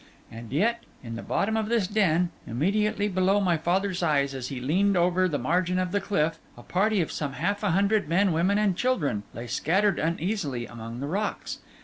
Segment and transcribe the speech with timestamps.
[0.31, 4.59] And yet, in the bottom of this den, immediately below my father's eyes as he
[4.59, 8.33] leaned over the margin of the cliff, a party of some half a hundred men,
[8.33, 11.59] women, and children lay scattered uneasily among the rocks.